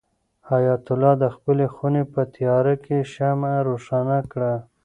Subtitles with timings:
[0.49, 4.53] حیات الله د خپلې خونې په تیاره کې شمع روښانه کړه.